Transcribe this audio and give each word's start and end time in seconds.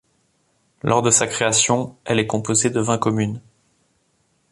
Lors 0.81 1.03
de 1.03 1.11
sa 1.11 1.27
création, 1.27 1.95
elle 2.05 2.17
est 2.17 2.25
composée 2.25 2.71
de 2.71 2.79
vingt 2.79 2.97
communes. 2.97 3.39